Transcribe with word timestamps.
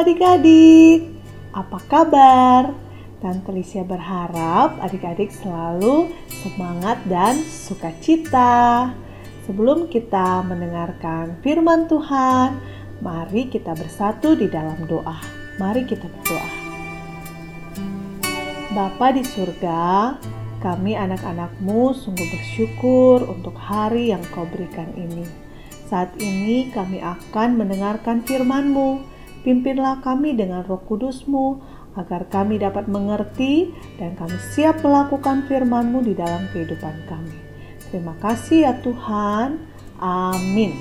adik-adik, 0.00 1.12
apa 1.52 1.76
kabar? 1.84 2.72
Tante 3.20 3.52
Lisia 3.52 3.84
berharap 3.84 4.80
adik-adik 4.80 5.28
selalu 5.28 6.08
semangat 6.40 7.04
dan 7.04 7.36
sukacita. 7.44 8.96
Sebelum 9.44 9.92
kita 9.92 10.40
mendengarkan 10.48 11.36
firman 11.44 11.84
Tuhan, 11.84 12.56
mari 13.04 13.52
kita 13.52 13.76
bersatu 13.76 14.32
di 14.32 14.48
dalam 14.48 14.88
doa. 14.88 15.20
Mari 15.60 15.84
kita 15.84 16.08
berdoa. 16.08 16.48
Bapa 18.72 19.12
di 19.12 19.20
surga, 19.20 20.16
kami 20.64 20.96
anak-anakmu 20.96 21.92
sungguh 21.92 22.28
bersyukur 22.40 23.28
untuk 23.28 23.52
hari 23.52 24.16
yang 24.16 24.24
kau 24.32 24.48
berikan 24.48 24.88
ini. 24.96 25.28
Saat 25.92 26.16
ini 26.16 26.72
kami 26.72 27.04
akan 27.04 27.60
mendengarkan 27.60 28.24
firman-Mu. 28.24 29.09
Pimpinlah 29.40 30.04
kami 30.04 30.36
dengan 30.36 30.60
roh 30.68 30.80
kudus-Mu, 30.84 31.60
agar 31.98 32.28
kami 32.30 32.62
dapat 32.62 32.86
mengerti 32.86 33.74
dan 33.98 34.14
kami 34.14 34.38
siap 34.54 34.78
melakukan 34.84 35.48
firman-Mu 35.50 36.06
di 36.06 36.14
dalam 36.14 36.46
kehidupan 36.54 36.94
kami. 37.10 37.34
Terima 37.90 38.14
kasih 38.22 38.70
ya 38.70 38.72
Tuhan. 38.78 39.58
Amin. 39.98 40.78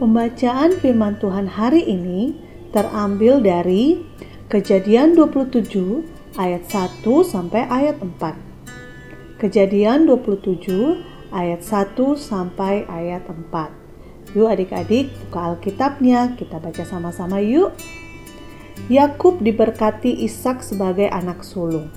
Pembacaan 0.00 0.74
firman 0.82 1.14
Tuhan 1.20 1.46
hari 1.46 1.86
ini 1.86 2.34
terambil 2.74 3.38
dari 3.38 4.02
Kejadian 4.50 5.16
27 5.16 6.36
ayat 6.36 6.68
1 6.68 7.06
sampai 7.24 7.64
ayat 7.72 7.96
4. 8.04 9.40
Kejadian 9.40 10.04
27 10.04 11.11
ayat 11.32 11.64
1 11.64 11.96
sampai 12.14 12.84
ayat 12.86 13.26
4. 13.26 14.36
Yuk 14.36 14.48
adik-adik 14.48 15.12
buka 15.26 15.52
Alkitabnya, 15.52 16.38
kita 16.38 16.60
baca 16.62 16.84
sama-sama 16.86 17.42
yuk. 17.42 17.74
Yakub 18.88 19.40
diberkati 19.40 20.24
Ishak 20.24 20.64
sebagai 20.64 21.08
anak 21.08 21.44
sulung. 21.44 21.92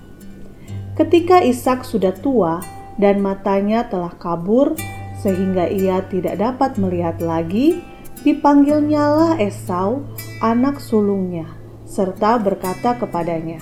Ketika 0.96 1.44
Ishak 1.44 1.84
sudah 1.84 2.16
tua 2.16 2.64
dan 2.96 3.20
matanya 3.20 3.88
telah 3.88 4.16
kabur 4.16 4.76
sehingga 5.20 5.68
ia 5.68 6.04
tidak 6.08 6.40
dapat 6.40 6.80
melihat 6.80 7.20
lagi, 7.20 7.84
dipanggilnyalah 8.24 9.40
Esau, 9.40 10.06
anak 10.40 10.80
sulungnya, 10.82 11.50
serta 11.86 12.42
berkata 12.42 12.96
kepadanya, 12.98 13.62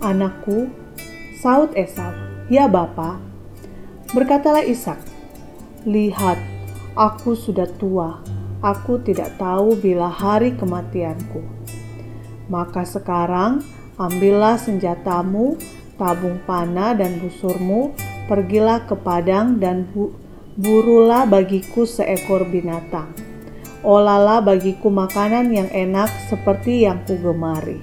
"Anakku," 0.00 0.70
saut 1.38 1.72
Esau, 1.76 2.12
"Ya 2.48 2.68
Bapa." 2.70 3.29
Berkatalah 4.10 4.66
Ishak, 4.66 4.98
"Lihat, 5.86 6.34
aku 6.98 7.38
sudah 7.38 7.70
tua, 7.78 8.18
aku 8.58 8.98
tidak 9.06 9.38
tahu 9.38 9.78
bila 9.78 10.10
hari 10.10 10.58
kematianku. 10.58 11.38
Maka 12.50 12.82
sekarang 12.82 13.62
ambillah 13.94 14.58
senjatamu, 14.58 15.54
tabung 15.94 16.42
panah 16.42 16.90
dan 16.98 17.22
busurmu, 17.22 17.94
pergilah 18.26 18.82
ke 18.90 18.98
padang 18.98 19.62
dan 19.62 19.86
bu 19.94 20.10
burulah 20.58 21.22
bagiku 21.30 21.86
seekor 21.86 22.42
binatang." 22.50 23.14
Olalah 23.86 24.42
bagiku 24.42 24.90
makanan 24.90 25.54
yang 25.54 25.70
enak 25.70 26.10
seperti 26.26 26.82
yang 26.82 27.06
kugemari. 27.06 27.78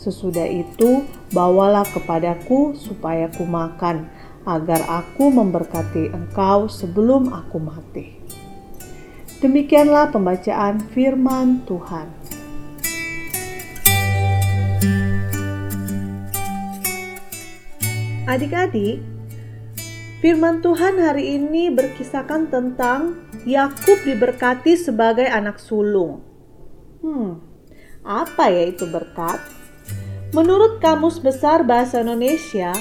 Sesudah 0.00 0.48
itu, 0.48 1.04
bawalah 1.36 1.84
kepadaku 1.84 2.72
supaya 2.80 3.28
ku 3.28 3.44
makan, 3.44 4.08
agar 4.46 4.86
aku 4.86 5.34
memberkati 5.34 6.14
engkau 6.14 6.70
sebelum 6.70 7.34
aku 7.34 7.58
mati. 7.58 8.14
Demikianlah 9.42 10.14
pembacaan 10.14 10.80
firman 10.94 11.66
Tuhan. 11.66 12.08
Adik-adik, 18.26 19.02
firman 20.18 20.58
Tuhan 20.58 20.98
hari 20.98 21.38
ini 21.38 21.70
berkisahkan 21.70 22.50
tentang 22.50 23.22
Yakub 23.46 24.02
diberkati 24.02 24.74
sebagai 24.74 25.30
anak 25.30 25.62
sulung. 25.62 26.26
Hmm, 27.02 27.38
apa 28.02 28.50
ya 28.50 28.66
itu 28.66 28.82
berkat? 28.90 29.38
Menurut 30.34 30.82
Kamus 30.82 31.22
Besar 31.22 31.62
Bahasa 31.62 32.02
Indonesia, 32.02 32.74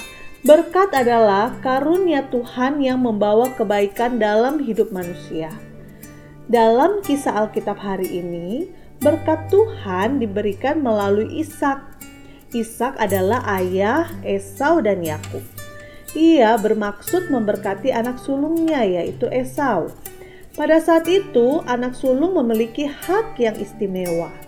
berkat 0.46 0.94
adalah 0.94 1.58
karunia 1.66 2.22
Tuhan 2.30 2.78
yang 2.78 3.02
membawa 3.02 3.50
kebaikan 3.58 4.22
dalam 4.22 4.62
hidup 4.62 4.94
manusia. 4.94 5.50
Dalam 6.46 7.02
kisah 7.02 7.34
Alkitab 7.34 7.82
hari 7.82 8.22
ini, 8.22 8.70
berkat 9.02 9.50
Tuhan 9.50 10.22
diberikan 10.22 10.86
melalui 10.86 11.42
Ishak. 11.42 11.82
Ishak 12.54 12.94
adalah 13.02 13.42
ayah 13.58 14.06
Esau 14.22 14.86
dan 14.86 15.02
Yakub. 15.02 15.42
Ia 16.14 16.54
bermaksud 16.62 17.34
memberkati 17.34 17.90
anak 17.90 18.22
sulungnya 18.22 18.86
yaitu 18.86 19.26
Esau. 19.34 19.90
Pada 20.54 20.78
saat 20.78 21.10
itu, 21.10 21.66
anak 21.66 21.98
sulung 21.98 22.38
memiliki 22.38 22.86
hak 22.86 23.42
yang 23.42 23.58
istimewa. 23.58 24.45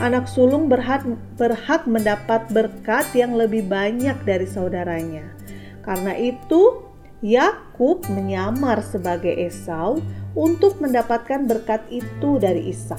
Anak 0.00 0.24
sulung 0.24 0.72
berhak, 0.72 1.04
berhak 1.36 1.84
mendapat 1.84 2.48
berkat 2.48 3.04
yang 3.12 3.36
lebih 3.36 3.68
banyak 3.68 4.16
dari 4.24 4.48
saudaranya. 4.48 5.28
Karena 5.84 6.16
itu, 6.16 6.88
Yakub 7.20 8.08
menyamar 8.08 8.80
sebagai 8.80 9.30
Esau 9.30 10.00
untuk 10.32 10.80
mendapatkan 10.80 11.44
berkat 11.44 11.84
itu 11.92 12.40
dari 12.40 12.72
Ishak. 12.72 12.98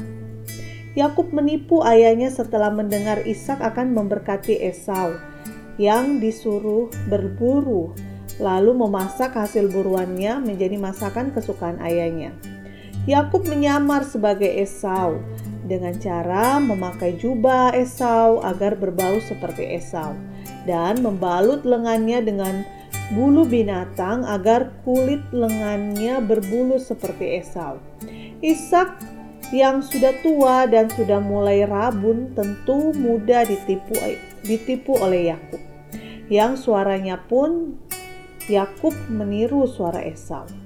Yakub 0.94 1.34
menipu 1.34 1.82
ayahnya 1.82 2.30
setelah 2.30 2.70
mendengar 2.70 3.26
Ishak 3.26 3.58
akan 3.58 3.98
memberkati 3.98 4.62
Esau 4.62 5.18
yang 5.82 6.22
disuruh 6.22 6.94
berburu 7.10 7.98
lalu 8.38 8.78
memasak 8.78 9.34
hasil 9.34 9.70
buruannya 9.74 10.42
menjadi 10.42 10.78
masakan 10.78 11.34
kesukaan 11.34 11.82
ayahnya. 11.82 12.34
Yakub 13.10 13.44
menyamar 13.50 14.08
sebagai 14.08 14.48
Esau 14.48 15.20
dengan 15.64 15.96
cara 15.96 16.60
memakai 16.60 17.16
jubah 17.16 17.72
Esau 17.72 18.44
agar 18.44 18.76
berbau 18.76 19.20
seperti 19.24 19.80
Esau 19.80 20.16
dan 20.68 21.00
membalut 21.00 21.64
lengannya 21.64 22.20
dengan 22.24 22.64
bulu 23.12 23.44
binatang 23.48 24.24
agar 24.28 24.72
kulit 24.88 25.22
lengannya 25.32 26.24
berbulu 26.24 26.80
seperti 26.80 27.40
Esau. 27.44 27.80
Ishak 28.44 29.00
yang 29.54 29.86
sudah 29.86 30.16
tua 30.26 30.66
dan 30.66 30.90
sudah 30.90 31.22
mulai 31.22 31.64
rabun 31.68 32.34
tentu 32.34 32.96
mudah 32.96 33.46
ditipu 33.46 33.94
ditipu 34.42 34.98
oleh 34.98 35.36
Yakub. 35.36 35.62
Yang 36.32 36.66
suaranya 36.68 37.22
pun 37.22 37.78
Yakub 38.50 38.96
meniru 39.12 39.68
suara 39.70 40.02
Esau. 40.04 40.63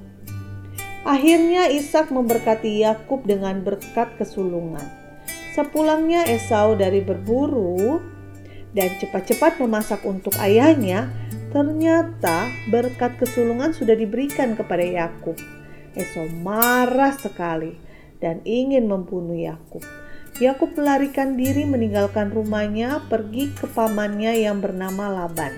Akhirnya 1.08 1.72
Ishak 1.72 2.12
memberkati 2.12 2.84
Yakub 2.84 3.24
dengan 3.24 3.64
berkat 3.64 4.20
kesulungan. 4.20 4.84
Sepulangnya 5.56 6.28
Esau 6.28 6.76
dari 6.76 7.00
berburu 7.00 8.04
dan 8.76 8.92
cepat-cepat 9.00 9.64
memasak 9.64 10.04
untuk 10.04 10.36
ayahnya, 10.36 11.08
ternyata 11.56 12.52
berkat 12.68 13.16
kesulungan 13.24 13.72
sudah 13.72 13.96
diberikan 13.96 14.60
kepada 14.60 14.84
Yakub. 14.84 15.40
Esau 15.96 16.28
marah 16.44 17.16
sekali 17.16 17.80
dan 18.20 18.44
ingin 18.44 18.92
membunuh 18.92 19.40
Yakub. 19.40 19.88
Yakub 20.44 20.76
melarikan 20.76 21.40
diri 21.40 21.64
meninggalkan 21.64 22.36
rumahnya 22.36 23.08
pergi 23.08 23.56
ke 23.56 23.64
pamannya 23.72 24.44
yang 24.44 24.60
bernama 24.60 25.08
Laban. 25.24 25.56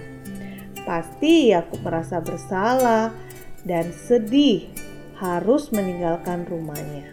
Pasti 0.86 1.50
aku 1.57 1.81
merasa 1.81 2.22
bersalah 2.22 3.12
dan 3.66 3.90
sedih 3.92 4.72
harus 5.19 5.69
meninggalkan 5.75 6.48
rumahnya. 6.48 7.12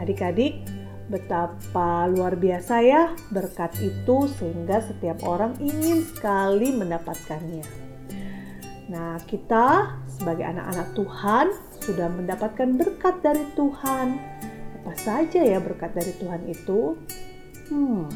Adik-adik, 0.00 0.64
betapa 1.12 2.08
luar 2.08 2.40
biasa 2.40 2.80
ya 2.80 3.12
berkat 3.28 3.76
itu 3.84 4.32
sehingga 4.40 4.80
setiap 4.80 5.20
orang 5.28 5.52
ingin 5.60 6.00
sekali 6.08 6.72
mendapatkannya. 6.72 7.64
Nah, 8.88 9.20
kita 9.28 9.96
sebagai 10.08 10.48
anak-anak 10.48 10.88
Tuhan 10.96 11.46
sudah 11.84 12.08
mendapatkan 12.08 12.68
berkat 12.80 13.20
dari 13.20 13.44
Tuhan. 13.56 14.16
Apa 14.82 14.92
saja 14.96 15.40
ya 15.44 15.60
berkat 15.60 15.92
dari 15.92 16.12
Tuhan 16.16 16.42
itu? 16.48 16.96
Hmm, 17.70 18.10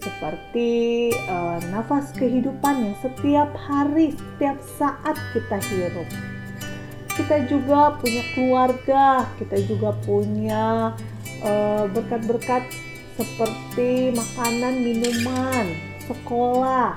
seperti 0.00 1.10
uh, 1.28 1.60
nafas 1.70 2.10
kehidupan 2.16 2.82
yang 2.82 2.96
setiap 3.04 3.52
hari, 3.54 4.16
setiap 4.16 4.58
saat 4.80 5.16
kita 5.36 5.58
hirup. 5.70 6.08
Kita 7.18 7.36
juga 7.46 7.98
punya 8.00 8.22
keluarga, 8.32 9.28
kita 9.36 9.56
juga 9.66 9.92
punya 10.02 10.94
eh, 11.42 11.84
berkat-berkat 11.90 12.64
uh, 12.64 12.90
seperti 13.20 14.14
makanan, 14.16 14.80
minuman, 14.80 15.66
sekolah. 16.08 16.96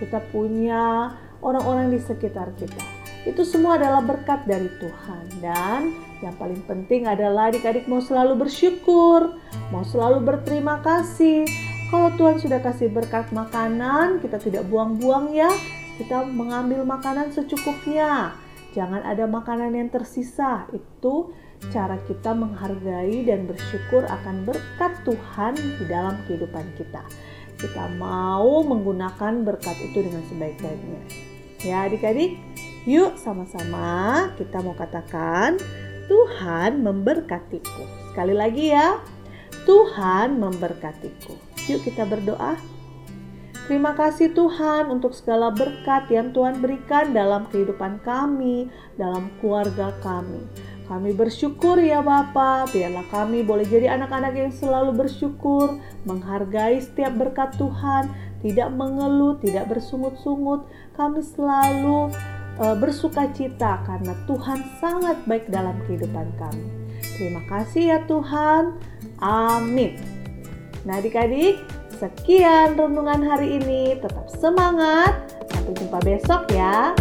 Kita 0.00 0.18
punya 0.32 1.12
orang-orang 1.44 1.92
di 1.92 2.00
sekitar 2.00 2.56
kita. 2.56 2.80
Itu 3.28 3.44
semua 3.44 3.76
adalah 3.76 4.00
berkat 4.00 4.48
dari 4.48 4.72
Tuhan. 4.80 5.24
Dan 5.44 5.92
yang 6.24 6.32
paling 6.40 6.64
penting 6.64 7.04
adalah 7.04 7.52
adik-adik 7.52 7.84
mau 7.84 8.00
selalu 8.00 8.48
bersyukur, 8.48 9.36
mau 9.68 9.84
selalu 9.84 10.24
berterima 10.24 10.80
kasih. 10.80 11.44
Kalau 11.92 12.14
Tuhan 12.16 12.40
sudah 12.40 12.62
kasih 12.64 12.88
berkat 12.88 13.28
makanan, 13.34 14.24
kita 14.24 14.40
tidak 14.40 14.64
buang-buang 14.72 15.36
ya. 15.36 15.50
Kita 16.00 16.24
mengambil 16.24 16.80
makanan 16.88 17.28
secukupnya. 17.36 18.32
Jangan 18.70 19.02
ada 19.02 19.26
makanan 19.26 19.74
yang 19.74 19.90
tersisa. 19.90 20.70
Itu 20.70 21.34
cara 21.68 21.98
kita 22.06 22.32
menghargai 22.32 23.26
dan 23.26 23.44
bersyukur 23.44 24.06
akan 24.06 24.46
berkat 24.48 24.92
Tuhan 25.04 25.52
di 25.58 25.84
dalam 25.90 26.16
kehidupan 26.24 26.64
kita. 26.78 27.02
Kita 27.60 27.92
mau 28.00 28.64
menggunakan 28.64 29.44
berkat 29.44 29.76
itu 29.84 30.00
dengan 30.00 30.24
sebaik-baiknya. 30.32 31.02
Ya 31.60 31.84
adik-adik, 31.84 32.40
yuk 32.88 33.20
sama-sama 33.20 34.32
kita 34.40 34.64
mau 34.64 34.72
katakan 34.72 35.60
Tuhan 36.08 36.80
memberkatiku. 36.80 37.84
Sekali 38.10 38.32
lagi 38.32 38.72
ya, 38.72 38.96
Tuhan 39.68 40.40
memberkatiku. 40.40 41.36
Yuk 41.68 41.84
kita 41.84 42.08
berdoa. 42.08 42.79
Terima 43.70 43.94
kasih 43.94 44.34
Tuhan 44.34 44.90
untuk 44.90 45.14
segala 45.14 45.54
berkat 45.54 46.10
yang 46.10 46.34
Tuhan 46.34 46.58
berikan 46.58 47.14
dalam 47.14 47.46
kehidupan 47.54 48.02
kami, 48.02 48.66
dalam 48.98 49.30
keluarga 49.38 49.94
kami. 50.02 50.42
Kami 50.90 51.14
bersyukur 51.14 51.78
ya 51.78 52.02
Bapa, 52.02 52.66
biarlah 52.66 53.06
kami 53.14 53.46
boleh 53.46 53.62
jadi 53.62 53.94
anak-anak 53.94 54.34
yang 54.34 54.50
selalu 54.50 55.06
bersyukur, 55.06 55.78
menghargai 56.02 56.82
setiap 56.82 57.14
berkat 57.14 57.54
Tuhan, 57.62 58.10
tidak 58.42 58.74
mengeluh, 58.74 59.38
tidak 59.38 59.70
bersungut-sungut. 59.70 60.66
Kami 60.98 61.22
selalu 61.22 62.10
uh, 62.58 62.74
bersuka 62.74 63.30
cita 63.30 63.86
karena 63.86 64.18
Tuhan 64.26 64.66
sangat 64.82 65.22
baik 65.30 65.46
dalam 65.46 65.78
kehidupan 65.86 66.26
kami. 66.42 66.66
Terima 67.14 67.46
kasih 67.46 67.94
ya 67.94 67.98
Tuhan. 68.10 68.82
Amin. 69.22 69.94
Nah 70.82 70.98
adik-adik, 70.98 71.79
sekian 72.00 72.80
renungan 72.80 73.20
hari 73.20 73.60
ini. 73.60 74.00
Tetap 74.00 74.24
semangat. 74.32 75.20
Sampai 75.52 75.76
jumpa 75.76 76.00
besok 76.00 76.48
ya. 76.56 76.96